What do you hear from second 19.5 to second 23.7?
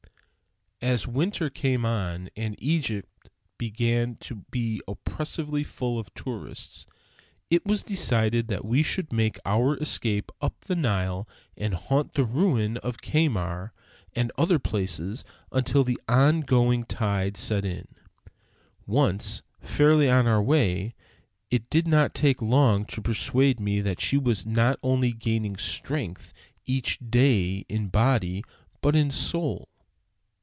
fairly on our way, it did not take long to persuade